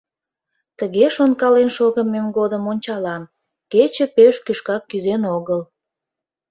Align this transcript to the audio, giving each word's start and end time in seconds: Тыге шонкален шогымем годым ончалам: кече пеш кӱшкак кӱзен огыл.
Тыге 0.77 1.05
шонкален 1.15 1.69
шогымем 1.77 2.27
годым 2.37 2.63
ончалам: 2.71 3.23
кече 3.71 4.05
пеш 4.15 4.35
кӱшкак 4.45 4.83
кӱзен 4.89 5.21
огыл. 5.37 5.61